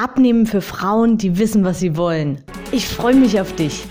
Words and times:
Abnehmen 0.00 0.46
für 0.46 0.60
Frauen, 0.60 1.18
die 1.18 1.38
wissen, 1.38 1.64
was 1.64 1.80
sie 1.80 1.96
wollen. 1.96 2.44
Ich 2.70 2.86
freue 2.86 3.16
mich 3.16 3.40
auf 3.40 3.56
dich. 3.56 3.84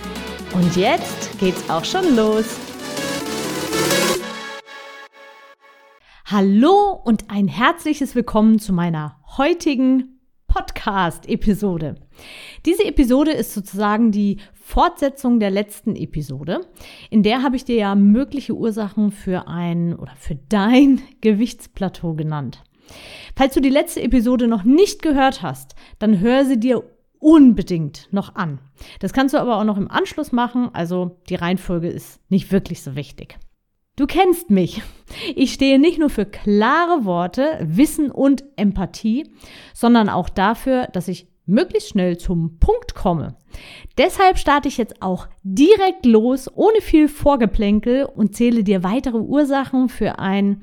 Und 0.54 0.78
jetzt 0.78 1.38
geht's 1.38 1.70
auch 1.70 1.84
schon 1.84 2.16
los. 2.16 2.46
Hallo 6.24 7.02
und 7.04 7.30
ein 7.30 7.50
herzliches 7.50 8.16
Willkommen 8.16 8.58
zu 8.58 8.72
meiner 8.72 9.20
heutigen 9.36 10.22
Podcast-Episode. 10.48 11.96
Diese 12.66 12.86
Episode 12.86 13.32
ist 13.32 13.54
sozusagen 13.54 14.14
die 14.14 14.38
Fortsetzung 14.54 15.42
der 15.42 15.52
letzten 15.52 15.98
Episode. 15.98 16.62
In 17.10 17.22
der 17.22 17.44
habe 17.44 17.58
ich 17.58 17.66
dir 17.66 17.76
ja 17.76 17.96
mögliche 17.96 18.54
Ursachen 18.54 19.12
für 19.12 19.50
ein 19.50 19.94
oder 19.94 20.16
für 20.16 20.36
dein 20.36 21.02
Gewichtsplateau 21.20 22.14
genannt. 22.14 22.64
Falls 23.36 23.54
du 23.54 23.62
die 23.62 23.70
letzte 23.70 24.02
Episode 24.02 24.48
noch 24.48 24.64
nicht 24.64 25.02
gehört 25.02 25.42
hast, 25.42 25.76
dann 26.00 26.20
hör 26.20 26.46
sie 26.46 26.60
dir 26.60 26.84
unbedingt 27.20 28.08
noch 28.12 28.36
an. 28.36 28.60
Das 29.00 29.14
kannst 29.14 29.34
du 29.34 29.40
aber 29.40 29.58
auch 29.58 29.64
noch 29.64 29.78
im 29.78 29.90
Anschluss 29.90 30.32
machen, 30.32 30.70
also 30.74 31.20
die 31.30 31.36
Reihenfolge 31.36 31.88
ist 31.88 32.20
nicht 32.30 32.52
wirklich 32.52 32.84
so 32.84 32.96
wichtig. 32.96 33.38
Du 33.96 34.06
kennst 34.06 34.52
mich. 34.52 34.84
Ich 35.36 35.54
stehe 35.54 35.80
nicht 35.80 35.98
nur 35.98 36.12
für 36.12 36.28
klare 36.28 37.06
Worte, 37.06 37.58
Wissen 37.62 38.12
und 38.12 38.44
Empathie, 38.56 39.32
sondern 39.74 40.08
auch 40.10 40.30
dafür, 40.30 40.88
dass 40.94 41.08
ich 41.08 41.28
möglichst 41.48 41.90
schnell 41.90 42.18
zum 42.18 42.60
Punkt 42.60 42.94
komme. 42.94 43.36
Deshalb 43.98 44.38
starte 44.38 44.68
ich 44.68 44.78
jetzt 44.78 45.02
auch 45.02 45.28
direkt 45.42 46.06
los, 46.06 46.48
ohne 46.54 46.82
viel 46.82 47.08
Vorgeplänkel 47.08 48.06
und 48.06 48.36
zähle 48.36 48.64
dir 48.64 48.84
weitere 48.84 49.18
Ursachen 49.18 49.90
für 49.90 50.20
ein 50.20 50.62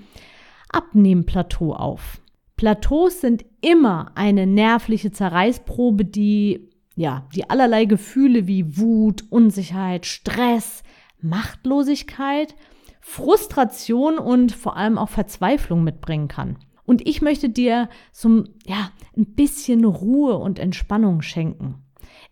Abnehmplateau 0.74 1.72
auf. 1.72 2.20
Plateaus 2.56 3.20
sind 3.20 3.44
immer 3.60 4.12
eine 4.14 4.46
nervliche 4.46 5.10
Zerreißprobe, 5.10 6.04
die 6.04 6.70
ja, 6.96 7.26
die 7.34 7.50
allerlei 7.50 7.86
Gefühle 7.86 8.46
wie 8.46 8.76
Wut, 8.78 9.24
Unsicherheit, 9.30 10.06
Stress, 10.06 10.82
Machtlosigkeit, 11.20 12.54
Frustration 13.00 14.18
und 14.18 14.52
vor 14.52 14.76
allem 14.76 14.98
auch 14.98 15.08
Verzweiflung 15.08 15.82
mitbringen 15.82 16.28
kann. 16.28 16.58
Und 16.84 17.06
ich 17.06 17.22
möchte 17.22 17.48
dir 17.48 17.88
so 18.12 18.44
ja, 18.64 18.90
ein 19.16 19.34
bisschen 19.34 19.84
Ruhe 19.84 20.38
und 20.38 20.58
Entspannung 20.58 21.22
schenken. 21.22 21.82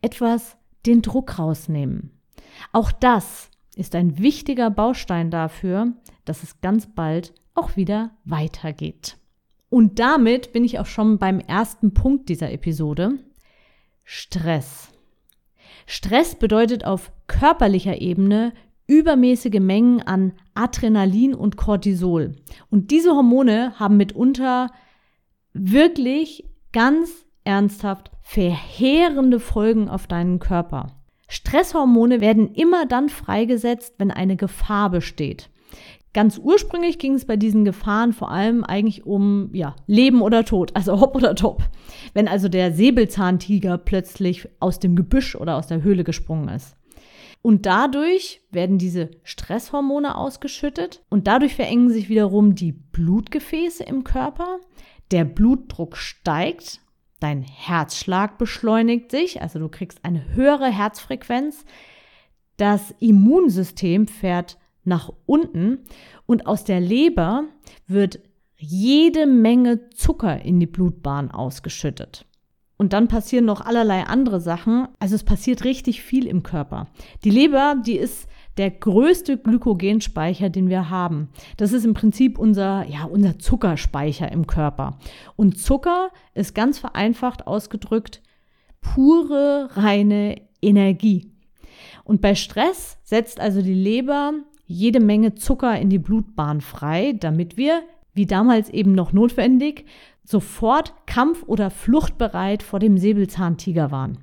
Etwas 0.01 0.57
den 0.87 1.03
Druck 1.03 1.39
rausnehmen. 1.39 2.11
Auch 2.73 2.93
das 2.93 3.51
ist 3.77 3.95
ein 3.95 4.19
wichtiger 4.19 4.71
Baustein 4.71 5.31
dafür, 5.31 5.93
dass 6.25 6.43
es 6.43 6.61
ganz 6.61 6.87
bald 6.87 7.33
auch 7.55 7.77
wieder 7.77 8.11
weitergeht. 8.25 9.17
Und 9.69 9.99
damit 9.99 10.53
bin 10.53 10.65
ich 10.65 10.79
auch 10.79 10.87
schon 10.87 11.19
beim 11.19 11.41
ersten 11.41 11.95
Punkt 11.95 12.29
dieser 12.29 12.53
Episode. 12.53 13.19
Stress. 14.05 14.91
Stress 15.87 16.35
bedeutet 16.35 16.85
auf 16.85 17.13
körperlicher 17.27 18.01
Ebene 18.01 18.53
übermäßige 18.87 19.61
Mengen 19.61 20.03
an 20.03 20.33
Adrenalin 20.55 21.35
und 21.35 21.57
Cortisol. 21.57 22.37
Und 22.71 22.91
diese 22.91 23.13
Hormone 23.13 23.79
haben 23.79 23.97
mitunter 23.97 24.71
wirklich 25.53 26.45
ganz 26.73 27.27
ernsthaft 27.45 28.11
verheerende 28.23 29.41
Folgen 29.41 29.89
auf 29.89 30.07
deinen 30.07 30.39
Körper. 30.39 30.89
Stresshormone 31.29 32.21
werden 32.21 32.55
immer 32.55 32.85
dann 32.85 33.09
freigesetzt, 33.09 33.95
wenn 33.99 34.11
eine 34.11 34.37
Gefahr 34.37 34.91
besteht. 34.91 35.49
Ganz 36.15 36.37
ursprünglich 36.37 36.99
ging 36.99 37.15
es 37.15 37.25
bei 37.25 37.37
diesen 37.37 37.65
Gefahren 37.65 38.13
vor 38.13 38.31
allem 38.31 38.65
eigentlich 38.65 39.07
um 39.07 39.49
ja, 39.55 39.75
Leben 39.87 40.21
oder 40.21 40.45
Tod, 40.45 40.77
also 40.77 41.01
hopp 41.01 41.17
oder 41.17 41.35
top. 41.35 41.63
Wenn 42.13 42.29
also 42.29 42.49
der 42.49 42.73
Säbelzahntiger 42.73 43.79
plötzlich 43.79 44.49
aus 44.61 44.79
dem 44.79 44.95
Gebüsch 44.95 45.37
oder 45.37 45.57
aus 45.57 45.69
der 45.69 45.83
Höhle 45.83 46.05
gesprungen 46.05 46.49
ist. 46.49 46.77
Und 47.41 47.67
dadurch 47.67 48.43
werden 48.51 48.79
diese 48.79 49.11
Stresshormone 49.25 50.17
ausgeschüttet 50.17 51.03
und 51.09 51.27
dadurch 51.27 51.57
verengen 51.57 51.91
sich 51.91 52.09
wiederum 52.09 52.55
die 52.55 52.73
Blutgefäße 52.73 53.83
im 53.83 54.05
Körper. 54.05 54.59
Der 55.11 55.25
Blutdruck 55.25 55.97
steigt, 55.97 56.81
dein 57.21 57.43
Herzschlag 57.43 58.39
beschleunigt 58.39 59.11
sich, 59.11 59.43
also 59.43 59.59
du 59.59 59.69
kriegst 59.69 60.05
eine 60.05 60.35
höhere 60.35 60.71
Herzfrequenz. 60.71 61.65
Das 62.59 62.95
Immunsystem 63.01 64.07
fährt 64.07 64.59
nach 64.85 65.13
unten 65.27 65.79
und 66.27 66.47
aus 66.47 66.65
der 66.65 66.81
Leber 66.81 67.45
wird 67.87 68.21
jede 68.57 69.27
Menge 69.27 69.91
Zucker 69.91 70.45
in 70.45 70.61
die 70.61 70.67
Blutbahn 70.67 71.31
ausgeschüttet. 71.31 72.27
Und 72.77 72.93
dann 72.93 73.07
passieren 73.07 73.45
noch 73.45 73.61
allerlei 73.61 74.05
andere 74.05 74.41
Sachen. 74.41 74.89
Also 74.99 75.15
es 75.15 75.23
passiert 75.23 75.65
richtig 75.65 76.03
viel 76.03 76.27
im 76.27 76.43
Körper. 76.43 76.89
Die 77.23 77.31
Leber, 77.31 77.77
die 77.85 77.97
ist 77.97 78.29
der 78.57 78.71
größte 78.71 79.39
Glykogenspeicher, 79.39 80.51
den 80.51 80.69
wir 80.69 80.91
haben. 80.91 81.29
Das 81.57 81.73
ist 81.73 81.85
im 81.85 81.95
Prinzip 81.95 82.39
unser, 82.39 82.85
ja, 82.89 83.05
unser 83.05 83.39
Zuckerspeicher 83.39 84.31
im 84.31 84.47
Körper. 84.47 84.99
Und 85.37 85.59
Zucker 85.59 86.11
ist 86.35 86.55
ganz 86.55 86.79
vereinfacht 86.79 87.47
ausgedrückt 87.47 88.23
pure, 88.81 89.69
reine 89.75 90.43
Energie. 90.61 91.31
Und 92.05 92.21
bei 92.21 92.35
Stress 92.35 92.99
setzt 93.05 93.41
also 93.41 93.63
die 93.63 93.75
Leber 93.75 94.33
jede 94.73 95.01
Menge 95.01 95.35
Zucker 95.35 95.79
in 95.79 95.91
die 95.91 95.99
Blutbahn 95.99 96.61
frei, 96.61 97.15
damit 97.19 97.57
wir, 97.57 97.83
wie 98.15 98.27
damals 98.27 98.69
eben 98.71 98.93
noch 98.93 99.13
notwendig, 99.13 99.85
sofort 100.25 100.95
kampf- 101.07 101.45
oder 101.47 101.71
fluchtbereit 101.71 102.63
vor 102.63 102.79
dem 102.79 102.99
Säbelzahntiger 102.99 103.91
waren. 103.91 104.19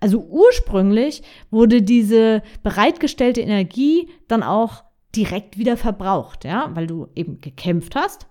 Also 0.00 0.20
ursprünglich 0.20 1.22
wurde 1.50 1.82
diese 1.82 2.42
bereitgestellte 2.62 3.40
Energie 3.40 4.08
dann 4.28 4.42
auch 4.42 4.84
direkt 5.14 5.58
wieder 5.58 5.76
verbraucht, 5.76 6.44
ja, 6.44 6.70
weil 6.74 6.86
du 6.86 7.08
eben 7.14 7.40
gekämpft 7.40 7.94
hast 7.94 8.26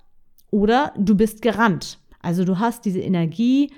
oder 0.50 0.94
du 0.98 1.16
bist 1.16 1.42
gerannt. 1.42 2.00
Also 2.22 2.44
du 2.44 2.60
hast 2.60 2.86
diese 2.86 3.00
Energie, 3.00 3.72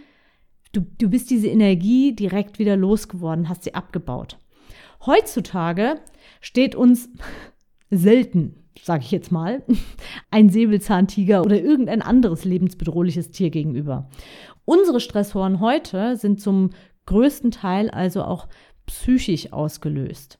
du, 0.72 0.82
du 0.82 1.10
bist 1.10 1.30
diese 1.30 1.48
Energie 1.48 2.14
direkt 2.16 2.60
wieder 2.60 2.76
losgeworden, 2.76 3.50
hast 3.50 3.64
sie 3.64 3.76
abgebaut. 3.76 4.38
Heutzutage 5.06 6.00
steht 6.42 6.76
uns 6.76 7.10
selten, 7.98 8.56
sage 8.82 9.04
ich 9.04 9.12
jetzt 9.12 9.32
mal, 9.32 9.64
ein 10.32 10.50
Säbelzahntiger 10.50 11.44
oder 11.44 11.62
irgendein 11.62 12.02
anderes 12.02 12.46
lebensbedrohliches 12.46 13.32
Tier 13.32 13.50
gegenüber. 13.50 14.10
Unsere 14.66 15.00
Stressoren 15.00 15.60
heute 15.60 16.16
sind 16.18 16.40
zum 16.40 16.72
größten 17.06 17.52
Teil 17.52 17.90
also 17.90 18.24
auch 18.24 18.48
psychisch 18.86 19.52
ausgelöst. 19.52 20.40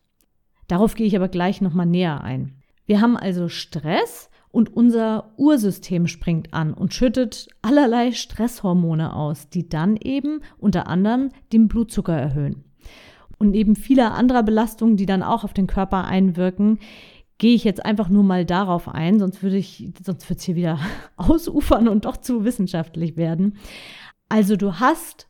Darauf 0.68 0.96
gehe 0.96 1.08
ich 1.08 1.16
aber 1.16 1.28
gleich 1.28 1.62
nochmal 1.62 1.86
näher 1.86 2.24
ein. 2.24 2.56
Wir 2.86 3.02
haben 3.02 3.18
also 3.18 3.50
Stress 3.50 4.30
und 4.52 4.76
unser 4.76 5.34
Ursystem 5.38 6.08
springt 6.08 6.54
an 6.54 6.74
und 6.74 6.94
schüttet 6.94 7.48
allerlei 7.62 8.12
Stresshormone 8.12 9.14
aus, 9.16 9.50
die 9.50 9.68
dann 9.68 9.98
eben 9.98 10.42
unter 10.58 10.88
anderem 10.88 11.30
den 11.52 11.68
Blutzucker 11.68 12.16
erhöhen. 12.16 12.64
Und 13.40 13.50
neben 13.50 13.76
vieler 13.76 14.14
anderer 14.14 14.44
Belastungen, 14.44 14.96
die 14.96 15.06
dann 15.06 15.24
auch 15.24 15.44
auf 15.44 15.54
den 15.54 15.68
Körper 15.68 16.06
einwirken, 16.06 16.80
gehe 17.38 17.56
ich 17.56 17.64
jetzt 17.64 17.86
einfach 17.86 18.10
nur 18.10 18.24
mal 18.24 18.46
darauf 18.46 18.88
ein, 18.88 19.20
sonst 19.20 19.44
würde 19.44 19.58
ich, 19.58 19.90
sonst 20.04 20.30
wird 20.30 20.40
es 20.40 20.46
hier 20.46 20.56
wieder 20.56 20.80
ausufern 21.18 21.88
und 21.88 22.06
doch 22.06 22.18
zu 22.18 22.46
wissenschaftlich 22.46 23.18
werden. 23.18 23.58
Also 24.30 24.56
du 24.56 24.80
hast 24.80 25.28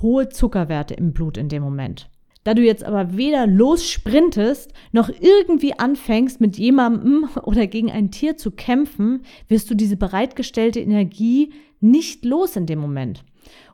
hohe 0.00 0.28
Zuckerwerte 0.28 0.94
im 0.94 1.12
Blut 1.12 1.36
in 1.36 1.48
dem 1.48 1.62
Moment. 1.62 2.08
Da 2.44 2.54
du 2.54 2.62
jetzt 2.62 2.84
aber 2.84 3.16
weder 3.16 3.46
lossprintest, 3.46 4.72
noch 4.92 5.10
irgendwie 5.10 5.78
anfängst, 5.78 6.40
mit 6.40 6.56
jemandem 6.56 7.28
oder 7.42 7.66
gegen 7.66 7.90
ein 7.90 8.10
Tier 8.10 8.36
zu 8.36 8.52
kämpfen, 8.52 9.22
wirst 9.48 9.70
du 9.70 9.74
diese 9.74 9.96
bereitgestellte 9.96 10.80
Energie 10.80 11.52
nicht 11.80 12.24
los 12.24 12.56
in 12.56 12.66
dem 12.66 12.78
Moment. 12.78 13.24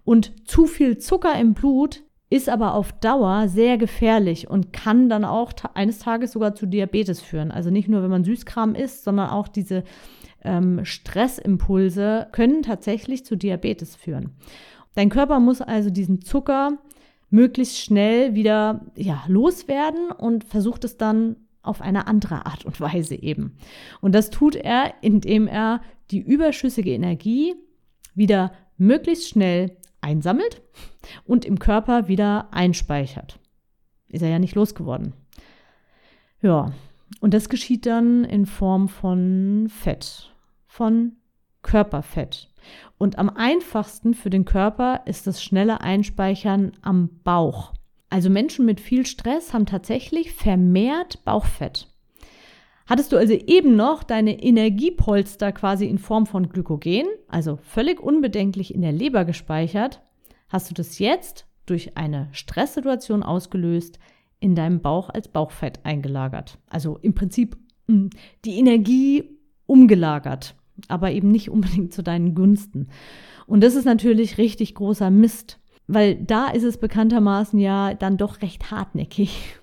Und 0.05 0.33
zu 0.45 0.67
viel 0.67 0.99
Zucker 0.99 1.39
im 1.39 1.55
Blut 1.55 2.03
ist 2.35 2.49
aber 2.49 2.75
auf 2.75 2.93
Dauer 2.93 3.47
sehr 3.47 3.79
gefährlich 3.79 4.51
und 4.51 4.73
kann 4.73 5.09
dann 5.09 5.25
auch 5.25 5.53
eines 5.75 6.01
Tages 6.01 6.33
sogar 6.33 6.57
zu 6.57 6.67
Diabetes 6.67 7.21
führen. 7.21 7.53
Also 7.53 7.71
nicht 7.71 7.89
nur, 7.89 8.03
wenn 8.03 8.11
man 8.11 8.25
Süßkram 8.25 8.75
isst, 8.75 9.05
sondern 9.05 9.31
auch 9.31 9.47
diese 9.47 9.85
ähm, 10.43 10.85
Stressimpulse 10.85 12.27
können 12.33 12.63
tatsächlich 12.63 13.25
zu 13.25 13.37
Diabetes 13.37 13.95
führen. 13.95 14.33
Dein 14.97 15.11
Körper 15.11 15.39
muss 15.39 15.61
also 15.61 15.91
diesen 15.91 16.23
Zucker 16.23 16.79
möglichst 17.31 17.79
schnell 17.79 18.35
wieder 18.35 18.85
ja, 18.97 19.23
loswerden 19.29 20.11
und 20.11 20.43
versucht 20.43 20.83
es 20.83 20.97
dann 20.97 21.37
auf 21.63 21.81
eine 21.81 22.09
andere 22.09 22.47
Art 22.47 22.65
und 22.65 22.81
Weise 22.81 23.15
eben. 23.15 23.59
Und 24.01 24.13
das 24.13 24.31
tut 24.31 24.57
er, 24.57 24.93
indem 25.03 25.47
er 25.47 25.83
die 26.11 26.19
überschüssige 26.19 26.91
Energie 26.91 27.55
wieder 28.17 28.51
möglichst 28.77 29.29
schnell 29.29 29.77
einsammelt 30.05 30.63
und 31.25 31.45
im 31.45 31.59
Körper 31.59 32.07
wieder 32.09 32.49
einspeichert. 32.53 33.41
Ist 34.09 34.23
er 34.23 34.29
ja 34.29 34.39
nicht 34.39 34.55
losgeworden. 34.55 35.15
Ja, 36.41 36.73
und 37.21 37.35
das 37.35 37.49
geschieht 37.49 37.87
dann 37.87 38.25
in 38.25 38.47
Form 38.47 38.89
von 38.89 39.69
Fett, 39.69 40.31
von 40.67 41.17
Körperfett. 41.63 42.51
Und 42.99 43.19
am 43.19 43.31
einfachsten 43.31 44.15
für 44.15 44.31
den 44.31 44.45
Körper 44.45 45.03
ist 45.07 45.27
das 45.27 45.43
schnelle 45.43 45.81
Einspeichern 45.81 46.73
am 46.83 47.09
Bauch. 47.25 47.73
Also 48.11 48.31
Menschen 48.31 48.65
mit 48.65 48.81
viel 48.81 49.07
Stress 49.07 49.53
haben 49.53 49.67
tatsächlich 49.67 50.33
vermehrt 50.33 51.25
Bauchfett. 51.25 51.94
Hattest 52.87 53.13
du 53.13 53.17
also 53.17 53.33
eben 53.33 53.77
noch 53.77 54.03
deine 54.03 54.43
Energiepolster 54.43 55.53
quasi 55.53 55.87
in 55.87 55.99
Form 55.99 56.27
von 56.27 56.51
Glykogen, 56.51 57.07
also 57.29 57.59
völlig 57.63 58.01
unbedenklich 58.01 58.75
in 58.75 58.83
der 58.83 58.93
Leber 58.93 59.25
gespeichert, 59.25 60.03
hast 60.49 60.71
du 60.71 60.75
das 60.75 60.99
jetzt 60.99 61.47
durch 61.67 61.97
eine 61.97 62.29
Stresssituation 62.33 63.23
ausgelöst 63.23 63.99
in 64.39 64.55
deinem 64.55 64.81
Bauch 64.81 65.09
als 65.09 65.29
Bauchfett 65.29 65.81
eingelagert. 65.85 66.59
Also 66.69 66.99
im 67.01 67.15
Prinzip 67.15 67.57
hm, 67.89 68.11
die 68.45 68.59
Energie 68.59 69.39
umgelagert, 69.65 70.55
aber 70.89 71.11
eben 71.13 71.31
nicht 71.31 71.51
unbedingt 71.51 71.95
zu 71.95 72.03
deinen 72.03 72.35
Gunsten. 72.35 72.89
Und 73.47 73.63
das 73.63 73.75
ist 73.75 73.87
natürlich 73.87 74.37
richtig 74.37 74.75
großer 74.75 75.11
Mist, 75.11 75.59
weil 75.87 76.17
da 76.17 76.49
ist 76.49 76.65
es 76.65 76.79
bekanntermaßen 76.79 77.59
ja 77.59 77.95
dann 77.95 78.19
doch 78.19 78.43
recht 78.43 78.71
hartnäckig. 78.71 79.59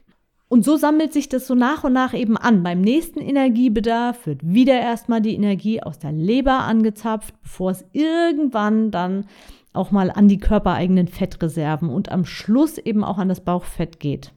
Und 0.52 0.66
so 0.66 0.76
sammelt 0.76 1.14
sich 1.14 1.30
das 1.30 1.48
so 1.48 1.56
nach 1.56 1.86
und 1.86 1.94
nach 1.94 2.14
eben 2.14 2.36
an. 2.36 2.62
Beim 2.62 2.82
nächsten 2.82 3.22
Energiebedarf 3.22 4.26
wird 4.28 4.42
wieder 4.44 4.78
erstmal 4.78 5.22
die 5.22 5.34
Energie 5.34 5.82
aus 5.82 5.98
der 5.98 6.12
Leber 6.12 6.60
angezapft, 6.66 7.34
bevor 7.42 7.72
es 7.72 7.86
irgendwann 7.94 8.92
dann 8.92 9.28
auch 9.72 9.92
mal 9.92 10.12
an 10.12 10.28
die 10.28 10.40
körpereigenen 10.40 11.08
Fettreserven 11.08 11.88
und 11.88 12.12
am 12.12 12.26
Schluss 12.26 12.78
eben 12.78 13.02
auch 13.06 13.18
an 13.18 13.30
das 13.30 13.40
Bauchfett 13.40 14.02
geht. 14.02 14.34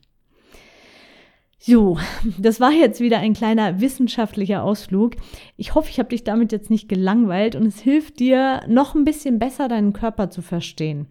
So, 1.59 1.99
das 2.39 2.61
war 2.61 2.71
jetzt 2.71 3.01
wieder 3.01 3.19
ein 3.19 3.35
kleiner 3.35 3.81
wissenschaftlicher 3.81 4.63
Ausflug. 4.63 5.17
Ich 5.57 5.75
hoffe, 5.75 5.91
ich 5.91 5.99
habe 5.99 6.11
dich 6.11 6.23
damit 6.23 6.53
jetzt 6.53 6.71
nicht 6.71 6.89
gelangweilt 6.89 7.57
und 7.57 7.67
es 7.67 7.81
hilft 7.81 8.21
dir, 8.21 8.61
noch 8.69 8.95
ein 8.95 9.05
bisschen 9.05 9.41
besser 9.41 9.67
deinen 9.67 9.93
Körper 9.93 10.31
zu 10.31 10.43
verstehen. 10.43 11.09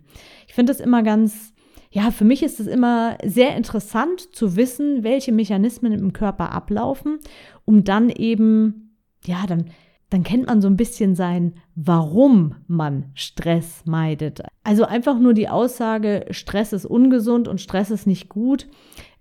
Ich 0.48 0.54
finde 0.54 0.72
das 0.72 0.80
immer 0.80 1.04
ganz 1.04 1.53
ja, 1.94 2.10
für 2.10 2.26
mich 2.26 2.42
ist 2.42 2.60
es 2.60 2.66
immer 2.66 3.20
sehr 3.24 3.56
interessant 3.56 4.36
zu 4.36 4.56
wissen, 4.56 5.04
welche 5.04 5.32
Mechanismen 5.32 5.92
im 5.92 6.12
Körper 6.12 6.52
ablaufen, 6.52 7.20
um 7.66 7.84
dann 7.84 8.10
eben, 8.10 8.98
ja, 9.26 9.46
dann, 9.48 9.66
dann 10.10 10.24
kennt 10.24 10.48
man 10.48 10.60
so 10.60 10.68
ein 10.68 10.76
bisschen 10.76 11.14
sein, 11.14 11.54
warum 11.76 12.56
man 12.66 13.12
Stress 13.14 13.84
meidet. 13.86 14.42
Also 14.64 14.86
einfach 14.86 15.20
nur 15.20 15.36
die 15.36 15.50
Aussage, 15.50 16.26
Stress 16.32 16.74
ist 16.74 16.88
ungesund 16.88 17.48
und 17.48 17.62
Stress 17.62 17.92
ist 17.92 18.08
nicht 18.08 18.28
gut. 18.28 18.68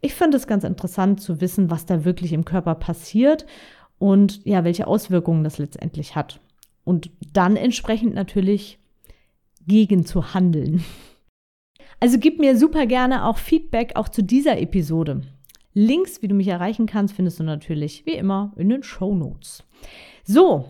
Ich 0.01 0.15
finde 0.15 0.39
es 0.39 0.47
ganz 0.47 0.65
interessant 0.65 1.21
zu 1.21 1.43
wissen, 1.43 1.71
was 1.71 1.85
da 1.85 2.07
wirklich 2.07 2.33
im 2.33 2.47
Körper 2.47 2.75
passiert 2.75 3.45
und 3.99 4.43
ja, 4.47 4.65
welche 4.65 4.87
Auswirkungen 4.87 5.45
das 5.45 5.59
letztendlich 5.59 6.17
hat. 6.17 6.41
Und 6.85 7.11
dann 7.35 7.57
entsprechend 7.57 8.15
natürlich 8.15 8.79
gegen 9.67 10.07
zu 10.07 10.33
handeln. 10.33 10.83
Also 12.03 12.19
gib 12.19 12.41
mir 12.41 12.59
super 12.59 12.87
gerne 12.87 13.27
auch 13.27 13.39
Feedback 13.39 13.93
auch 13.95 14.09
zu 14.09 14.25
dieser 14.25 14.59
Episode. 14.59 15.21
Links, 15.73 16.21
wie 16.21 16.27
du 16.27 16.35
mich 16.35 16.49
erreichen 16.49 16.87
kannst, 16.87 17.15
findest 17.15 17.39
du 17.39 17.45
natürlich 17.45 18.05
wie 18.07 18.15
immer 18.15 18.53
in 18.57 18.71
den 18.71 18.83
Show 18.83 19.15
Notes. 19.15 19.63
So, 20.25 20.65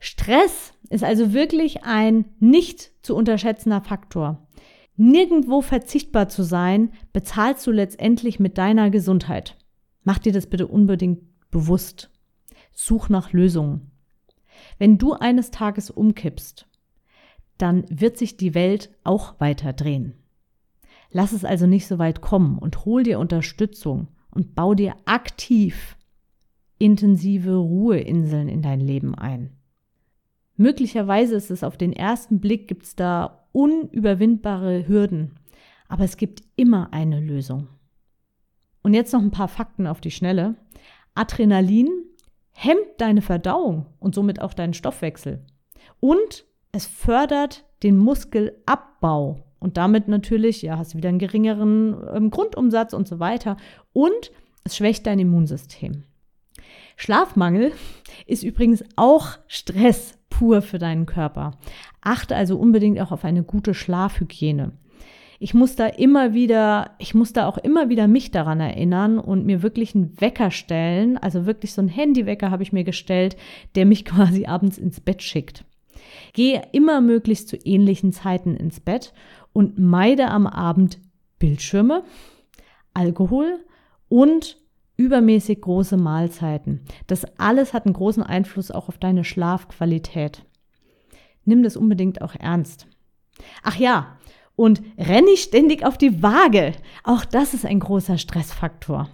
Stress 0.00 0.72
ist 0.90 1.04
also 1.04 1.32
wirklich 1.32 1.84
ein 1.84 2.24
nicht 2.40 2.90
zu 3.02 3.14
unterschätzender 3.14 3.82
Faktor. 3.82 4.48
Nirgendwo 4.96 5.60
verzichtbar 5.60 6.28
zu 6.28 6.42
sein, 6.42 6.90
bezahlst 7.12 7.64
du 7.64 7.70
letztendlich 7.70 8.40
mit 8.40 8.58
deiner 8.58 8.90
Gesundheit. 8.90 9.56
Mach 10.02 10.18
dir 10.18 10.32
das 10.32 10.48
bitte 10.48 10.66
unbedingt 10.66 11.20
bewusst. 11.52 12.10
Such 12.72 13.10
nach 13.10 13.32
Lösungen. 13.32 13.92
Wenn 14.76 14.98
du 14.98 15.12
eines 15.12 15.52
Tages 15.52 15.88
umkippst, 15.88 16.66
dann 17.58 17.84
wird 17.88 18.18
sich 18.18 18.36
die 18.36 18.56
Welt 18.56 18.90
auch 19.04 19.38
weiter 19.38 19.72
drehen. 19.72 20.14
Lass 21.10 21.32
es 21.32 21.44
also 21.44 21.66
nicht 21.66 21.86
so 21.86 21.98
weit 21.98 22.20
kommen 22.20 22.58
und 22.58 22.84
hol 22.84 23.02
dir 23.02 23.18
Unterstützung 23.18 24.08
und 24.30 24.54
bau 24.54 24.74
dir 24.74 24.94
aktiv 25.06 25.96
intensive 26.78 27.56
Ruheinseln 27.56 28.48
in 28.48 28.62
dein 28.62 28.80
Leben 28.80 29.14
ein. 29.14 29.56
Möglicherweise 30.56 31.34
ist 31.34 31.50
es 31.50 31.64
auf 31.64 31.76
den 31.76 31.92
ersten 31.92 32.40
Blick 32.40 32.68
gibt 32.68 32.84
es 32.84 32.96
da 32.96 33.46
unüberwindbare 33.52 34.86
Hürden, 34.86 35.38
aber 35.88 36.04
es 36.04 36.16
gibt 36.16 36.42
immer 36.56 36.92
eine 36.92 37.20
Lösung. 37.20 37.68
Und 38.82 38.94
jetzt 38.94 39.12
noch 39.12 39.22
ein 39.22 39.30
paar 39.30 39.48
Fakten 39.48 39.86
auf 39.86 40.00
die 40.00 40.10
Schnelle. 40.10 40.56
Adrenalin 41.14 41.88
hemmt 42.52 42.86
deine 42.98 43.22
Verdauung 43.22 43.86
und 43.98 44.14
somit 44.14 44.40
auch 44.40 44.54
deinen 44.54 44.74
Stoffwechsel. 44.74 45.44
Und 46.00 46.44
es 46.72 46.86
fördert 46.86 47.64
den 47.82 47.96
Muskelabbau 47.96 49.44
und 49.60 49.76
damit 49.76 50.08
natürlich, 50.08 50.62
ja, 50.62 50.78
hast 50.78 50.94
du 50.94 50.98
wieder 50.98 51.08
einen 51.08 51.18
geringeren 51.18 51.96
ähm, 52.14 52.30
Grundumsatz 52.30 52.92
und 52.92 53.08
so 53.08 53.18
weiter. 53.18 53.56
Und 53.92 54.30
es 54.64 54.76
schwächt 54.76 55.06
dein 55.06 55.18
Immunsystem. 55.18 56.04
Schlafmangel 56.96 57.72
ist 58.26 58.42
übrigens 58.42 58.84
auch 58.96 59.38
Stress 59.46 60.18
pur 60.30 60.62
für 60.62 60.78
deinen 60.78 61.06
Körper. 61.06 61.52
Achte 62.00 62.36
also 62.36 62.56
unbedingt 62.56 63.00
auch 63.00 63.12
auf 63.12 63.24
eine 63.24 63.42
gute 63.42 63.74
Schlafhygiene. 63.74 64.72
Ich 65.40 65.54
muss 65.54 65.76
da 65.76 65.86
immer 65.86 66.34
wieder, 66.34 66.96
ich 66.98 67.14
muss 67.14 67.32
da 67.32 67.46
auch 67.46 67.58
immer 67.58 67.88
wieder 67.88 68.08
mich 68.08 68.32
daran 68.32 68.58
erinnern 68.58 69.20
und 69.20 69.46
mir 69.46 69.62
wirklich 69.62 69.94
einen 69.94 70.20
Wecker 70.20 70.50
stellen. 70.50 71.16
Also 71.16 71.46
wirklich 71.46 71.72
so 71.72 71.80
einen 71.80 71.88
Handywecker 71.88 72.50
habe 72.50 72.64
ich 72.64 72.72
mir 72.72 72.84
gestellt, 72.84 73.36
der 73.76 73.86
mich 73.86 74.04
quasi 74.04 74.46
abends 74.46 74.78
ins 74.78 75.00
Bett 75.00 75.22
schickt. 75.22 75.64
Gehe 76.32 76.62
immer 76.72 77.00
möglichst 77.00 77.48
zu 77.48 77.56
ähnlichen 77.56 78.12
Zeiten 78.12 78.56
ins 78.56 78.80
Bett 78.80 79.12
und 79.52 79.78
meide 79.78 80.28
am 80.28 80.46
Abend 80.46 81.00
Bildschirme, 81.38 82.04
Alkohol 82.94 83.64
und 84.08 84.58
übermäßig 84.96 85.60
große 85.60 85.96
Mahlzeiten. 85.96 86.80
Das 87.06 87.24
alles 87.38 87.72
hat 87.72 87.86
einen 87.86 87.94
großen 87.94 88.22
Einfluss 88.22 88.70
auch 88.70 88.88
auf 88.88 88.98
deine 88.98 89.24
Schlafqualität. 89.24 90.44
Nimm 91.44 91.62
das 91.62 91.76
unbedingt 91.76 92.20
auch 92.20 92.34
ernst. 92.34 92.86
Ach 93.62 93.76
ja, 93.76 94.18
und 94.56 94.82
renn 94.98 95.24
nicht 95.24 95.44
ständig 95.44 95.84
auf 95.84 95.96
die 95.96 96.22
Waage. 96.22 96.72
Auch 97.04 97.24
das 97.24 97.54
ist 97.54 97.64
ein 97.64 97.78
großer 97.78 98.18
Stressfaktor. 98.18 99.08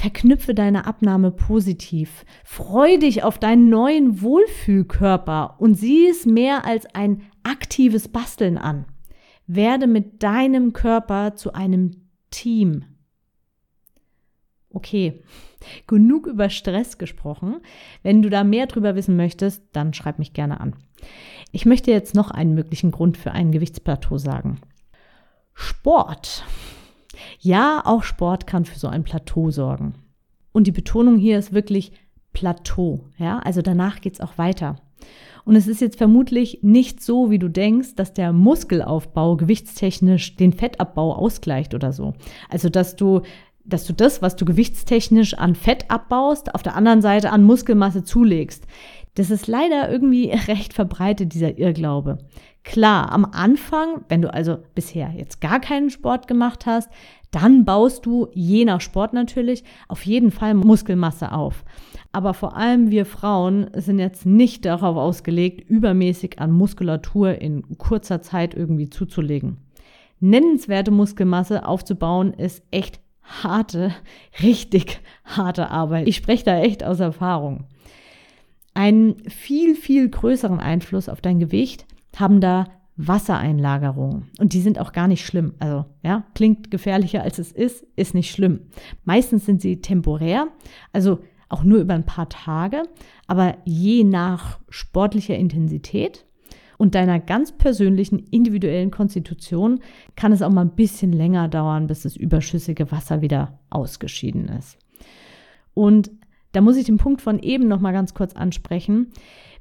Verknüpfe 0.00 0.54
deine 0.54 0.86
Abnahme 0.86 1.30
positiv. 1.30 2.24
Freu 2.42 2.96
dich 2.96 3.22
auf 3.22 3.38
deinen 3.38 3.68
neuen 3.68 4.22
Wohlfühlkörper 4.22 5.56
und 5.58 5.74
sieh 5.74 6.08
es 6.08 6.24
mehr 6.24 6.64
als 6.64 6.86
ein 6.94 7.20
aktives 7.42 8.08
Basteln 8.08 8.56
an. 8.56 8.86
Werde 9.46 9.86
mit 9.86 10.22
deinem 10.22 10.72
Körper 10.72 11.34
zu 11.36 11.52
einem 11.52 12.08
Team. 12.30 12.86
Okay, 14.72 15.22
genug 15.86 16.26
über 16.26 16.48
Stress 16.48 16.96
gesprochen. 16.96 17.60
Wenn 18.02 18.22
du 18.22 18.30
da 18.30 18.42
mehr 18.42 18.68
drüber 18.68 18.94
wissen 18.94 19.16
möchtest, 19.16 19.64
dann 19.72 19.92
schreib 19.92 20.18
mich 20.18 20.32
gerne 20.32 20.60
an. 20.60 20.76
Ich 21.52 21.66
möchte 21.66 21.90
jetzt 21.90 22.14
noch 22.14 22.30
einen 22.30 22.54
möglichen 22.54 22.90
Grund 22.90 23.18
für 23.18 23.32
ein 23.32 23.52
Gewichtsplateau 23.52 24.16
sagen. 24.16 24.62
Sport. 25.52 26.46
Ja, 27.38 27.82
auch 27.84 28.02
Sport 28.02 28.46
kann 28.46 28.64
für 28.64 28.78
so 28.78 28.88
ein 28.88 29.04
Plateau 29.04 29.50
sorgen. 29.50 29.94
Und 30.52 30.66
die 30.66 30.72
Betonung 30.72 31.16
hier 31.16 31.38
ist 31.38 31.52
wirklich 31.52 31.92
Plateau. 32.32 33.04
Ja, 33.18 33.38
also 33.40 33.62
danach 33.62 34.00
geht 34.00 34.14
es 34.14 34.20
auch 34.20 34.38
weiter. 34.38 34.76
Und 35.44 35.56
es 35.56 35.66
ist 35.66 35.80
jetzt 35.80 35.96
vermutlich 35.96 36.60
nicht 36.62 37.02
so, 37.02 37.30
wie 37.30 37.38
du 37.38 37.48
denkst, 37.48 37.94
dass 37.96 38.12
der 38.12 38.32
Muskelaufbau 38.32 39.36
gewichtstechnisch 39.36 40.36
den 40.36 40.52
Fettabbau 40.52 41.14
ausgleicht 41.14 41.74
oder 41.74 41.92
so. 41.92 42.14
Also, 42.48 42.68
dass 42.68 42.96
du 42.96 43.22
dass 43.64 43.84
du 43.84 43.92
das, 43.92 44.22
was 44.22 44.36
du 44.36 44.44
gewichtstechnisch 44.44 45.34
an 45.34 45.54
Fett 45.54 45.90
abbaust, 45.90 46.54
auf 46.54 46.62
der 46.62 46.76
anderen 46.76 47.02
Seite 47.02 47.30
an 47.30 47.44
Muskelmasse 47.44 48.02
zulegst. 48.04 48.66
Das 49.14 49.30
ist 49.30 49.46
leider 49.46 49.90
irgendwie 49.90 50.30
recht 50.48 50.72
verbreitet, 50.72 51.34
dieser 51.34 51.58
Irrglaube. 51.58 52.18
Klar, 52.62 53.10
am 53.10 53.24
Anfang, 53.24 54.04
wenn 54.08 54.20
du 54.20 54.32
also 54.32 54.58
bisher 54.74 55.12
jetzt 55.16 55.40
gar 55.40 55.60
keinen 55.60 55.88
Sport 55.88 56.28
gemacht 56.28 56.66
hast, 56.66 56.90
dann 57.30 57.64
baust 57.64 58.04
du, 58.04 58.28
je 58.34 58.64
nach 58.64 58.80
Sport 58.80 59.12
natürlich, 59.12 59.64
auf 59.88 60.04
jeden 60.04 60.30
Fall 60.30 60.54
Muskelmasse 60.54 61.32
auf. 61.32 61.64
Aber 62.12 62.34
vor 62.34 62.56
allem 62.56 62.90
wir 62.90 63.06
Frauen 63.06 63.70
sind 63.74 63.98
jetzt 63.98 64.26
nicht 64.26 64.64
darauf 64.64 64.96
ausgelegt, 64.96 65.68
übermäßig 65.70 66.38
an 66.38 66.50
Muskulatur 66.50 67.40
in 67.40 67.78
kurzer 67.78 68.20
Zeit 68.20 68.54
irgendwie 68.54 68.90
zuzulegen. 68.90 69.58
nennenswerte 70.22 70.90
Muskelmasse 70.90 71.66
aufzubauen, 71.66 72.34
ist 72.34 72.62
echt 72.70 73.00
harte, 73.22 73.94
richtig 74.42 75.00
harte 75.24 75.70
Arbeit. 75.70 76.08
Ich 76.08 76.16
spreche 76.16 76.44
da 76.44 76.60
echt 76.60 76.84
aus 76.84 77.00
Erfahrung. 77.00 77.64
Einen 78.74 79.16
viel, 79.28 79.74
viel 79.74 80.10
größeren 80.10 80.60
Einfluss 80.60 81.08
auf 81.08 81.20
dein 81.22 81.38
Gewicht 81.38 81.86
haben 82.16 82.40
da 82.40 82.66
Wassereinlagerungen. 82.96 84.30
Und 84.38 84.52
die 84.52 84.60
sind 84.60 84.78
auch 84.78 84.92
gar 84.92 85.08
nicht 85.08 85.24
schlimm. 85.24 85.54
Also, 85.58 85.86
ja, 86.02 86.24
klingt 86.34 86.70
gefährlicher 86.70 87.22
als 87.22 87.38
es 87.38 87.52
ist, 87.52 87.86
ist 87.96 88.14
nicht 88.14 88.30
schlimm. 88.30 88.60
Meistens 89.04 89.46
sind 89.46 89.62
sie 89.62 89.80
temporär, 89.80 90.48
also 90.92 91.20
auch 91.48 91.64
nur 91.64 91.80
über 91.80 91.94
ein 91.94 92.06
paar 92.06 92.28
Tage, 92.28 92.82
aber 93.26 93.56
je 93.64 94.04
nach 94.04 94.60
sportlicher 94.68 95.36
Intensität 95.36 96.26
und 96.78 96.94
deiner 96.94 97.18
ganz 97.18 97.52
persönlichen 97.52 98.18
individuellen 98.18 98.90
Konstitution 98.90 99.80
kann 100.16 100.32
es 100.32 100.42
auch 100.42 100.50
mal 100.50 100.62
ein 100.62 100.76
bisschen 100.76 101.12
länger 101.12 101.48
dauern, 101.48 101.86
bis 101.86 102.02
das 102.02 102.16
überschüssige 102.16 102.90
Wasser 102.92 103.20
wieder 103.20 103.58
ausgeschieden 103.68 104.48
ist. 104.48 104.78
Und 105.74 106.10
da 106.52 106.60
muss 106.60 106.76
ich 106.76 106.86
den 106.86 106.98
Punkt 106.98 107.22
von 107.22 107.38
eben 107.38 107.68
noch 107.68 107.80
mal 107.80 107.92
ganz 107.92 108.14
kurz 108.14 108.34
ansprechen. 108.34 109.10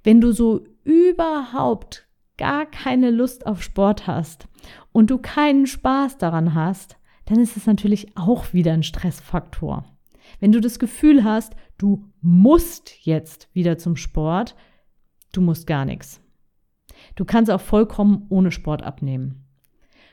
Wenn 0.04 0.22
du 0.22 0.32
so 0.32 0.66
überhaupt 0.84 2.09
gar 2.40 2.66
keine 2.66 3.12
Lust 3.12 3.46
auf 3.46 3.62
Sport 3.62 4.08
hast 4.08 4.48
und 4.94 5.12
du 5.12 5.18
keinen 5.18 5.68
Spaß 5.68 6.18
daran 6.18 6.56
hast, 6.56 6.98
dann 7.26 7.42
ist 7.42 7.58
es 7.58 7.68
natürlich 7.68 8.18
auch 8.18 8.54
wieder 8.54 8.72
ein 8.72 8.82
Stressfaktor. 8.82 9.86
Wenn 10.40 10.54
du 10.54 10.62
das 10.62 10.80
Gefühl 10.80 11.26
hast, 11.26 11.54
du 11.78 12.06
musst 12.22 13.06
jetzt 13.06 13.50
wieder 13.54 13.78
zum 13.78 13.98
Sport, 13.98 14.56
du 15.34 15.42
musst 15.42 15.68
gar 15.68 15.84
nichts. 15.84 16.22
Du 17.16 17.26
kannst 17.26 17.52
auch 17.52 17.62
vollkommen 17.62 18.26
ohne 18.30 18.52
Sport 18.52 18.84
abnehmen. 18.84 19.46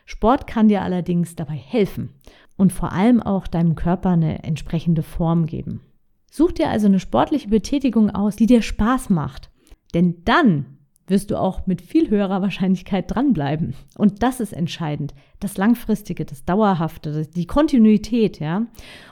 Sport 0.05 0.49
kann 0.49 0.69
dir 0.69 0.83
allerdings 0.83 1.37
dabei 1.37 1.57
helfen 1.57 2.11
und 2.57 2.73
vor 2.73 2.93
allem 2.93 3.23
auch 3.23 3.47
deinem 3.47 3.77
Körper 3.77 4.11
eine 4.11 4.43
entsprechende 4.43 5.03
Form 5.05 5.47
geben. 5.47 5.81
Such 6.29 6.53
dir 6.53 6.71
also 6.71 6.87
eine 6.87 6.99
sportliche 6.99 7.49
Betätigung 7.49 8.11
aus, 8.11 8.35
die 8.35 8.47
dir 8.47 8.63
Spaß 8.63 9.11
macht. 9.11 9.51
Denn 9.95 10.25
dann 10.25 10.76
wirst 11.07 11.31
du 11.31 11.37
auch 11.37 11.67
mit 11.67 11.83
viel 11.83 12.11
höherer 12.11 12.43
Wahrscheinlichkeit 12.43 13.15
dranbleiben. 13.15 13.75
Und 13.97 14.23
das 14.23 14.41
ist 14.41 14.53
entscheidend. 14.53 15.15
Das 15.41 15.57
Langfristige, 15.57 16.25
das 16.25 16.45
Dauerhafte, 16.45 17.27
die 17.27 17.47
Kontinuität, 17.47 18.41
ja. 18.41 18.67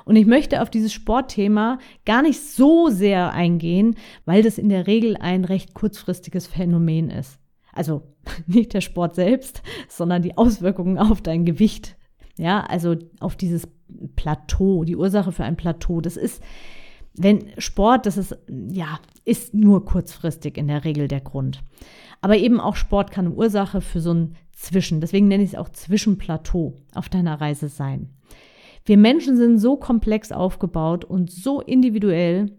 Und 0.05 0.17
ich 0.17 0.27
möchte 0.27 0.63
auf 0.63 0.71
dieses 0.71 0.93
Sportthema 0.93 1.79
gar 2.05 2.23
nicht 2.23 2.41
so 2.41 2.89
sehr 2.89 3.33
eingehen, 3.33 3.97
weil 4.25 4.43
das 4.43 4.59
in 4.59 4.69
der 4.69 4.87
Regel 4.87 5.17
ein 5.17 5.45
recht 5.45 5.75
kurzfristiges 5.75 6.47
Phänomen 6.47 7.11
ist. 7.11 7.39
Also 7.73 8.03
nicht 8.47 8.75
der 8.75 8.81
Sport 8.81 9.15
selbst, 9.15 9.63
sondern 9.89 10.23
die 10.23 10.37
Auswirkungen 10.37 10.99
auf 10.99 11.23
dein 11.23 11.45
Gewicht. 11.45 11.97
Ja, 12.37 12.63
also 12.63 12.97
auf 13.21 13.37
dieses 13.37 13.69
Plateau, 14.17 14.85
die 14.85 14.97
Ursache 14.97 15.31
für 15.31 15.45
ein 15.45 15.57
Plateau. 15.57 16.01
Das 16.01 16.17
ist, 16.17 16.43
wenn 17.17 17.51
Sport, 17.59 18.07
das 18.07 18.17
ist, 18.17 18.37
ja, 18.49 18.99
ist 19.25 19.55
nur 19.55 19.85
kurzfristig 19.85 20.59
in 20.59 20.69
der 20.69 20.85
Regel 20.85 21.09
der 21.09 21.21
Grund. 21.21 21.63
Aber 22.21 22.37
eben 22.37 22.61
auch 22.61 22.77
Sport 22.77 23.11
kann 23.11 23.37
Ursache 23.37 23.81
für 23.81 24.01
so 24.01 24.13
ein 24.13 24.37
Zwischen, 24.53 25.01
deswegen 25.01 25.29
nenne 25.29 25.43
ich 25.43 25.51
es 25.51 25.59
auch 25.59 25.69
Zwischenplateau 25.69 26.77
auf 26.95 27.09
deiner 27.09 27.41
Reise 27.41 27.69
sein. 27.69 28.11
Wir 28.87 28.99
Menschen 28.99 29.37
sind 29.37 29.59
so 29.59 29.77
komplex 29.77 30.31
aufgebaut 30.31 31.05
und 31.05 31.31
so 31.31 31.61
individuell. 31.61 32.53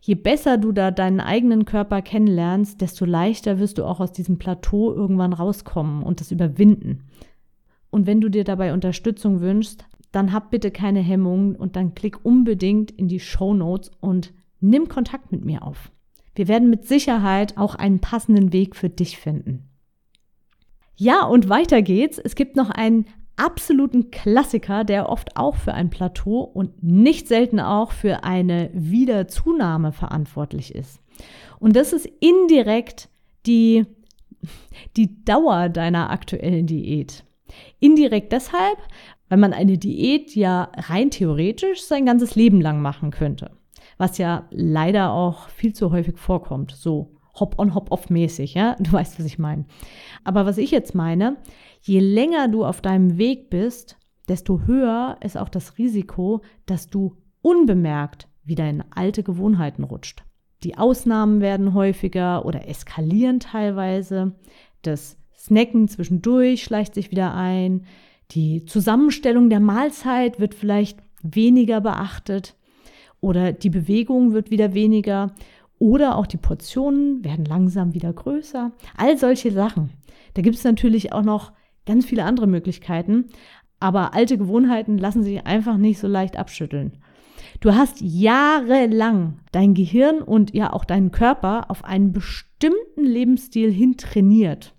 Je 0.00 0.14
besser 0.14 0.56
du 0.56 0.72
da 0.72 0.90
deinen 0.90 1.20
eigenen 1.20 1.64
Körper 1.64 2.02
kennenlernst, 2.02 2.80
desto 2.80 3.04
leichter 3.04 3.58
wirst 3.58 3.78
du 3.78 3.84
auch 3.84 4.00
aus 4.00 4.12
diesem 4.12 4.38
Plateau 4.38 4.94
irgendwann 4.94 5.32
rauskommen 5.32 6.02
und 6.02 6.20
das 6.20 6.30
überwinden. 6.30 7.08
Und 7.90 8.06
wenn 8.06 8.20
du 8.20 8.28
dir 8.28 8.44
dabei 8.44 8.72
Unterstützung 8.72 9.40
wünschst, 9.40 9.84
dann 10.12 10.32
hab 10.32 10.50
bitte 10.50 10.70
keine 10.70 11.00
Hemmungen 11.00 11.56
und 11.56 11.76
dann 11.76 11.94
klick 11.94 12.24
unbedingt 12.24 12.90
in 12.90 13.08
die 13.08 13.20
Show 13.20 13.54
Notes 13.54 13.90
und 14.00 14.32
nimm 14.60 14.88
Kontakt 14.88 15.32
mit 15.32 15.44
mir 15.44 15.62
auf. 15.62 15.90
Wir 16.34 16.48
werden 16.48 16.70
mit 16.70 16.86
Sicherheit 16.86 17.58
auch 17.58 17.74
einen 17.74 18.00
passenden 18.00 18.52
Weg 18.52 18.76
für 18.76 18.88
dich 18.88 19.18
finden. 19.18 19.68
Ja, 20.96 21.24
und 21.24 21.48
weiter 21.48 21.82
geht's. 21.82 22.18
Es 22.18 22.34
gibt 22.34 22.56
noch 22.56 22.70
einen 22.70 23.06
absoluten 23.36 24.10
Klassiker, 24.10 24.84
der 24.84 25.08
oft 25.08 25.36
auch 25.36 25.56
für 25.56 25.74
ein 25.74 25.90
Plateau 25.90 26.40
und 26.40 26.82
nicht 26.82 27.28
selten 27.28 27.60
auch 27.60 27.92
für 27.92 28.24
eine 28.24 28.70
Wiederzunahme 28.72 29.92
verantwortlich 29.92 30.74
ist. 30.74 31.00
Und 31.58 31.76
das 31.76 31.92
ist 31.92 32.08
indirekt 32.20 33.08
die, 33.46 33.86
die 34.96 35.24
Dauer 35.24 35.68
deiner 35.68 36.10
aktuellen 36.10 36.66
Diät. 36.66 37.24
Indirekt 37.80 38.32
deshalb, 38.32 38.78
weil 39.32 39.38
man 39.38 39.54
eine 39.54 39.78
Diät 39.78 40.36
ja 40.36 40.70
rein 40.76 41.10
theoretisch 41.10 41.82
sein 41.82 42.04
ganzes 42.04 42.34
Leben 42.34 42.60
lang 42.60 42.82
machen 42.82 43.10
könnte 43.10 43.50
was 44.02 44.18
ja 44.18 44.48
leider 44.50 45.12
auch 45.12 45.48
viel 45.48 45.74
zu 45.74 45.92
häufig 45.92 46.18
vorkommt, 46.18 46.72
so 46.72 47.14
Hop-on, 47.38 47.74
Hop-off 47.74 48.10
mäßig, 48.10 48.54
ja, 48.54 48.74
du 48.80 48.92
weißt, 48.92 49.18
was 49.18 49.26
ich 49.26 49.38
meine. 49.38 49.64
Aber 50.24 50.44
was 50.44 50.58
ich 50.58 50.72
jetzt 50.72 50.94
meine, 50.94 51.36
je 51.80 52.00
länger 52.00 52.48
du 52.48 52.64
auf 52.64 52.80
deinem 52.80 53.16
Weg 53.16 53.48
bist, 53.48 53.96
desto 54.28 54.62
höher 54.66 55.18
ist 55.20 55.38
auch 55.38 55.48
das 55.48 55.78
Risiko, 55.78 56.42
dass 56.66 56.88
du 56.88 57.16
unbemerkt 57.42 58.28
wieder 58.44 58.68
in 58.68 58.82
alte 58.90 59.22
Gewohnheiten 59.22 59.84
rutscht. 59.84 60.24
Die 60.62 60.76
Ausnahmen 60.76 61.40
werden 61.40 61.74
häufiger 61.74 62.44
oder 62.44 62.68
eskalieren 62.68 63.38
teilweise. 63.40 64.34
Das 64.82 65.16
Snacken 65.36 65.86
zwischendurch 65.86 66.64
schleicht 66.64 66.94
sich 66.94 67.12
wieder 67.12 67.34
ein. 67.34 67.86
Die 68.34 68.64
Zusammenstellung 68.64 69.50
der 69.50 69.60
Mahlzeit 69.60 70.40
wird 70.40 70.54
vielleicht 70.54 70.98
weniger 71.22 71.82
beachtet 71.82 72.56
oder 73.20 73.52
die 73.52 73.68
Bewegung 73.68 74.32
wird 74.32 74.50
wieder 74.50 74.72
weniger 74.72 75.34
oder 75.78 76.16
auch 76.16 76.26
die 76.26 76.38
Portionen 76.38 77.22
werden 77.24 77.44
langsam 77.44 77.92
wieder 77.92 78.10
größer. 78.10 78.72
All 78.96 79.18
solche 79.18 79.52
Sachen. 79.52 79.90
Da 80.32 80.40
gibt 80.40 80.56
es 80.56 80.64
natürlich 80.64 81.12
auch 81.12 81.22
noch 81.22 81.52
ganz 81.84 82.06
viele 82.06 82.24
andere 82.24 82.46
Möglichkeiten, 82.46 83.26
aber 83.80 84.14
alte 84.14 84.38
Gewohnheiten 84.38 84.96
lassen 84.96 85.22
sich 85.22 85.44
einfach 85.44 85.76
nicht 85.76 85.98
so 85.98 86.06
leicht 86.06 86.38
abschütteln. 86.38 86.98
Du 87.60 87.74
hast 87.74 88.00
jahrelang 88.00 89.40
dein 89.50 89.74
Gehirn 89.74 90.22
und 90.22 90.54
ja 90.54 90.72
auch 90.72 90.86
deinen 90.86 91.10
Körper 91.10 91.70
auf 91.70 91.84
einen 91.84 92.12
bestimmten 92.12 93.04
Lebensstil 93.04 93.70
hin 93.70 93.98
trainiert. 93.98 94.74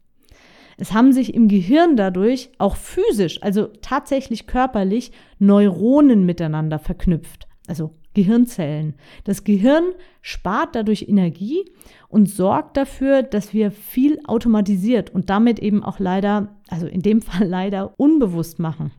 Es 0.78 0.94
haben 0.94 1.14
sich 1.14 1.34
im 1.34 1.48
Gehirn 1.48 1.96
dadurch 1.96 2.50
auch 2.58 2.76
physisch, 2.76 3.42
also 3.42 3.68
tatsächlich 3.82 4.48
körperlich, 4.48 5.12
Neuronen 5.40 6.26
miteinander 6.26 6.80
verknüpft. 6.80 7.48
Also 7.68 7.92
Gehirnzellen. 8.14 8.94
Das 9.24 9.44
Gehirn 9.44 9.84
spart 10.22 10.76
dadurch 10.76 11.08
Energie 11.08 11.66
und 12.10 12.30
sorgt 12.30 12.78
dafür, 12.78 13.24
dass 13.24 13.54
wir 13.54 13.72
viel 13.72 14.20
automatisiert 14.26 15.10
und 15.10 15.30
damit 15.30 15.60
eben 15.60 15.84
auch 15.84 16.00
leider, 16.00 16.56
also 16.70 16.88
in 16.88 17.02
dem 17.02 17.22
Fall 17.24 17.48
leider 17.48 17.94
unbewusst 17.98 18.60
machen. 18.60 18.92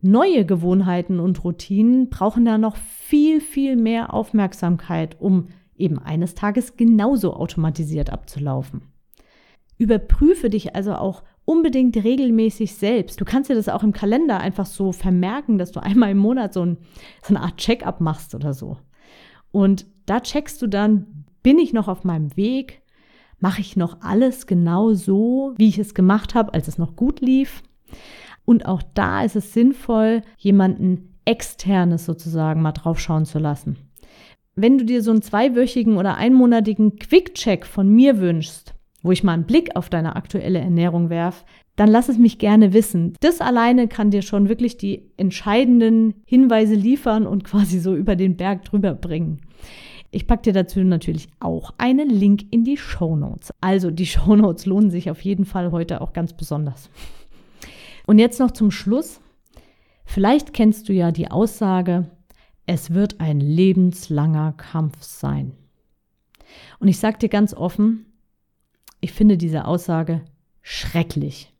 Neue 0.00 0.44
Gewohnheiten 0.44 1.20
und 1.20 1.44
Routinen 1.44 2.08
brauchen 2.08 2.44
da 2.44 2.58
noch 2.58 2.76
viel, 2.76 3.40
viel 3.40 3.76
mehr 3.76 4.12
Aufmerksamkeit, 4.12 5.16
um 5.20 5.48
eben 5.76 5.98
eines 5.98 6.34
Tages 6.34 6.76
genauso 6.76 7.34
automatisiert 7.34 8.10
abzulaufen. 8.10 8.91
Überprüfe 9.78 10.50
dich 10.50 10.74
also 10.74 10.94
auch 10.94 11.22
unbedingt 11.44 11.96
regelmäßig 11.96 12.74
selbst. 12.74 13.20
Du 13.20 13.24
kannst 13.24 13.50
dir 13.50 13.54
das 13.54 13.68
auch 13.68 13.82
im 13.82 13.92
Kalender 13.92 14.38
einfach 14.38 14.66
so 14.66 14.92
vermerken, 14.92 15.58
dass 15.58 15.72
du 15.72 15.80
einmal 15.80 16.10
im 16.10 16.18
Monat 16.18 16.52
so, 16.54 16.64
ein, 16.64 16.78
so 17.22 17.34
eine 17.34 17.40
Art 17.44 17.56
Check-up 17.56 18.00
machst 18.00 18.34
oder 18.34 18.54
so. 18.54 18.78
Und 19.50 19.86
da 20.06 20.20
checkst 20.20 20.62
du 20.62 20.66
dann, 20.66 21.24
bin 21.42 21.58
ich 21.58 21.72
noch 21.72 21.88
auf 21.88 22.04
meinem 22.04 22.36
Weg? 22.36 22.82
Mache 23.38 23.60
ich 23.60 23.76
noch 23.76 24.00
alles 24.02 24.46
genau 24.46 24.92
so, 24.94 25.54
wie 25.56 25.68
ich 25.68 25.78
es 25.78 25.94
gemacht 25.94 26.34
habe, 26.34 26.54
als 26.54 26.68
es 26.68 26.78
noch 26.78 26.94
gut 26.94 27.20
lief? 27.20 27.62
Und 28.44 28.66
auch 28.66 28.82
da 28.94 29.24
ist 29.24 29.36
es 29.36 29.52
sinnvoll, 29.52 30.22
jemanden 30.38 31.14
externes 31.24 32.04
sozusagen 32.04 32.62
mal 32.62 32.72
drauf 32.72 32.98
schauen 32.98 33.24
zu 33.24 33.38
lassen. 33.38 33.76
Wenn 34.54 34.78
du 34.78 34.84
dir 34.84 35.02
so 35.02 35.10
einen 35.10 35.22
zweiwöchigen 35.22 35.96
oder 35.96 36.16
einmonatigen 36.16 36.96
Quick-Check 36.96 37.66
von 37.66 37.88
mir 37.88 38.20
wünschst, 38.20 38.74
wo 39.02 39.12
ich 39.12 39.24
mal 39.24 39.32
einen 39.32 39.46
Blick 39.46 39.74
auf 39.76 39.90
deine 39.90 40.16
aktuelle 40.16 40.60
Ernährung 40.60 41.10
werf, 41.10 41.44
dann 41.76 41.88
lass 41.88 42.08
es 42.08 42.18
mich 42.18 42.38
gerne 42.38 42.72
wissen. 42.72 43.14
Das 43.20 43.40
alleine 43.40 43.88
kann 43.88 44.10
dir 44.10 44.22
schon 44.22 44.48
wirklich 44.48 44.76
die 44.76 45.10
entscheidenden 45.16 46.14
Hinweise 46.24 46.74
liefern 46.74 47.26
und 47.26 47.44
quasi 47.44 47.80
so 47.80 47.94
über 47.94 48.16
den 48.16 48.36
Berg 48.36 48.64
drüber 48.64 48.94
bringen. 48.94 49.40
Ich 50.10 50.26
packe 50.26 50.42
dir 50.42 50.52
dazu 50.52 50.80
natürlich 50.80 51.28
auch 51.40 51.72
einen 51.78 52.10
Link 52.10 52.44
in 52.50 52.64
die 52.64 52.76
Show 52.76 53.16
Notes. 53.16 53.50
Also 53.60 53.90
die 53.90 54.06
Show 54.06 54.36
Notes 54.36 54.66
lohnen 54.66 54.90
sich 54.90 55.10
auf 55.10 55.22
jeden 55.22 55.46
Fall 55.46 55.72
heute 55.72 56.00
auch 56.02 56.12
ganz 56.12 56.34
besonders. 56.34 56.90
Und 58.06 58.18
jetzt 58.18 58.38
noch 58.38 58.50
zum 58.50 58.70
Schluss. 58.70 59.20
Vielleicht 60.04 60.52
kennst 60.52 60.88
du 60.88 60.92
ja 60.92 61.12
die 61.12 61.30
Aussage, 61.30 62.10
es 62.66 62.92
wird 62.92 63.20
ein 63.20 63.40
lebenslanger 63.40 64.52
Kampf 64.52 65.02
sein. 65.02 65.52
Und 66.78 66.88
ich 66.88 66.98
sage 66.98 67.18
dir 67.18 67.28
ganz 67.28 67.54
offen, 67.54 68.11
ich 69.02 69.12
finde 69.12 69.36
diese 69.36 69.66
Aussage 69.66 70.24
schrecklich. 70.62 71.52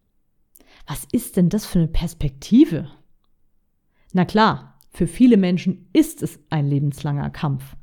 Was 0.87 1.07
ist 1.13 1.37
denn 1.37 1.49
das 1.49 1.67
für 1.67 1.81
eine 1.81 1.89
Perspektive? 1.89 2.89
Na 4.13 4.25
klar, 4.25 4.79
für 4.91 5.07
viele 5.07 5.37
Menschen 5.37 5.89
ist 5.93 6.23
es 6.23 6.39
ein 6.51 6.67
lebenslanger 6.67 7.31
Kampf. 7.31 7.77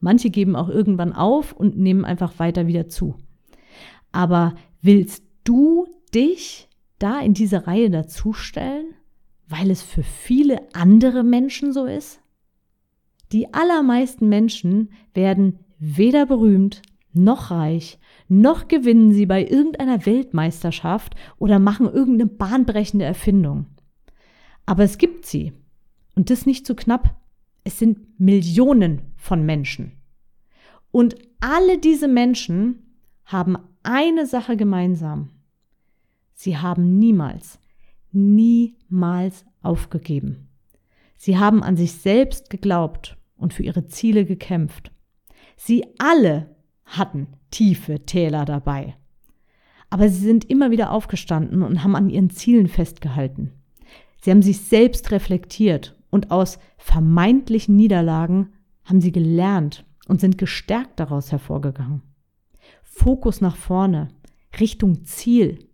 Manche 0.00 0.28
geben 0.30 0.56
auch 0.56 0.68
irgendwann 0.68 1.12
auf 1.12 1.52
und 1.52 1.78
nehmen 1.78 2.04
einfach 2.04 2.38
weiter 2.38 2.66
wieder 2.66 2.88
zu. 2.88 3.16
Aber 4.10 4.54
willst 4.82 5.24
du 5.44 5.86
dich 6.14 6.68
da 6.98 7.20
in 7.20 7.32
diese 7.32 7.66
Reihe 7.66 7.90
dazustellen, 7.90 8.86
weil 9.48 9.70
es 9.70 9.82
für 9.82 10.02
viele 10.02 10.74
andere 10.74 11.22
Menschen 11.22 11.72
so 11.72 11.84
ist? 11.86 12.20
Die 13.32 13.54
allermeisten 13.54 14.28
Menschen 14.28 14.90
werden 15.14 15.60
weder 15.78 16.26
berühmt 16.26 16.82
noch 17.12 17.50
reich, 17.50 17.98
noch 18.28 18.68
gewinnen 18.68 19.12
sie 19.12 19.26
bei 19.26 19.46
irgendeiner 19.46 20.04
Weltmeisterschaft 20.06 21.14
oder 21.38 21.58
machen 21.58 21.86
irgendeine 21.86 22.30
bahnbrechende 22.30 23.04
Erfindung. 23.04 23.66
Aber 24.64 24.82
es 24.82 24.98
gibt 24.98 25.26
sie. 25.26 25.52
Und 26.14 26.30
das 26.30 26.46
nicht 26.46 26.66
zu 26.66 26.74
knapp. 26.74 27.14
Es 27.62 27.78
sind 27.78 28.18
Millionen 28.18 29.02
von 29.16 29.44
Menschen. 29.44 29.92
Und 30.90 31.16
alle 31.40 31.78
diese 31.78 32.08
Menschen 32.08 32.98
haben 33.24 33.56
eine 33.82 34.26
Sache 34.26 34.56
gemeinsam. 34.56 35.30
Sie 36.32 36.56
haben 36.56 36.98
niemals, 36.98 37.58
niemals 38.12 39.44
aufgegeben. 39.62 40.48
Sie 41.16 41.38
haben 41.38 41.62
an 41.62 41.76
sich 41.76 41.92
selbst 41.92 42.50
geglaubt 42.50 43.16
und 43.36 43.54
für 43.54 43.62
ihre 43.62 43.86
Ziele 43.86 44.24
gekämpft. 44.24 44.90
Sie 45.56 45.84
alle 45.98 46.55
hatten 46.86 47.26
tiefe 47.50 48.06
Täler 48.06 48.44
dabei. 48.44 48.96
Aber 49.90 50.08
sie 50.08 50.24
sind 50.24 50.44
immer 50.46 50.70
wieder 50.70 50.90
aufgestanden 50.90 51.62
und 51.62 51.82
haben 51.82 51.94
an 51.94 52.10
ihren 52.10 52.30
Zielen 52.30 52.68
festgehalten. 52.68 53.52
Sie 54.22 54.30
haben 54.30 54.42
sich 54.42 54.60
selbst 54.62 55.10
reflektiert 55.10 55.96
und 56.10 56.30
aus 56.30 56.58
vermeintlichen 56.78 57.76
Niederlagen 57.76 58.52
haben 58.84 59.00
sie 59.00 59.12
gelernt 59.12 59.84
und 60.08 60.20
sind 60.20 60.38
gestärkt 60.38 60.98
daraus 60.98 61.30
hervorgegangen. 61.32 62.02
Fokus 62.82 63.40
nach 63.40 63.56
vorne, 63.56 64.08
Richtung 64.58 65.04
Ziel. 65.04 65.68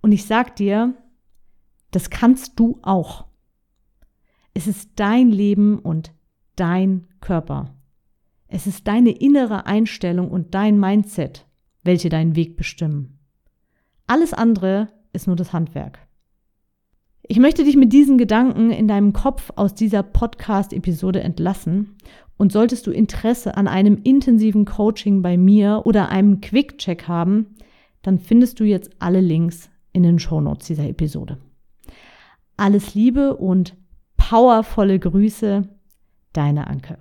Und 0.00 0.12
ich 0.12 0.24
sag 0.24 0.56
dir, 0.56 0.94
das 1.90 2.10
kannst 2.10 2.58
du 2.58 2.78
auch. 2.82 3.26
Es 4.54 4.66
ist 4.66 4.90
dein 4.96 5.30
Leben 5.30 5.78
und 5.78 6.12
dein 6.56 7.06
Körper. 7.20 7.74
Es 8.48 8.66
ist 8.66 8.86
deine 8.86 9.10
innere 9.10 9.66
Einstellung 9.66 10.30
und 10.30 10.54
dein 10.54 10.78
Mindset, 10.78 11.46
welche 11.82 12.08
deinen 12.08 12.36
Weg 12.36 12.56
bestimmen. 12.56 13.18
Alles 14.06 14.32
andere 14.32 14.88
ist 15.12 15.26
nur 15.26 15.36
das 15.36 15.52
Handwerk. 15.52 15.98
Ich 17.28 17.40
möchte 17.40 17.64
dich 17.64 17.76
mit 17.76 17.92
diesen 17.92 18.18
Gedanken 18.18 18.70
in 18.70 18.86
deinem 18.86 19.12
Kopf 19.12 19.50
aus 19.56 19.74
dieser 19.74 20.04
Podcast-Episode 20.04 21.20
entlassen. 21.20 21.96
Und 22.36 22.52
solltest 22.52 22.86
du 22.86 22.92
Interesse 22.92 23.56
an 23.56 23.66
einem 23.66 23.98
intensiven 24.04 24.64
Coaching 24.64 25.22
bei 25.22 25.36
mir 25.36 25.82
oder 25.84 26.10
einem 26.10 26.40
Quick-Check 26.40 27.08
haben, 27.08 27.56
dann 28.02 28.20
findest 28.20 28.60
du 28.60 28.64
jetzt 28.64 28.90
alle 29.00 29.20
Links 29.20 29.70
in 29.92 30.02
den 30.02 30.18
Shownotes 30.18 30.66
dieser 30.66 30.86
Episode. 30.88 31.38
Alles 32.56 32.94
Liebe 32.94 33.36
und 33.36 33.74
powervolle 34.16 34.98
Grüße, 34.98 35.68
deine 36.32 36.66
Anke. 36.68 36.98